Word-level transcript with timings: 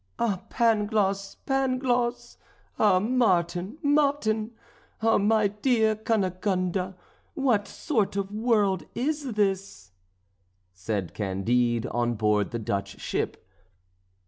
"Ah, 0.17 0.41
Pangloss! 0.49 1.35
Pangloss! 1.45 2.39
Ah, 2.79 2.97
Martin! 2.99 3.77
Martin! 3.83 4.49
Ah, 4.99 5.19
my 5.19 5.47
dear 5.47 5.95
Cunegonde, 5.95 6.95
what 7.35 7.67
sort 7.67 8.15
of 8.15 8.31
a 8.31 8.33
world 8.33 8.87
is 8.95 9.33
this?" 9.33 9.91
said 10.73 11.13
Candide 11.13 11.85
on 11.85 12.15
board 12.15 12.49
the 12.49 12.57
Dutch 12.57 12.99
ship. 12.99 13.45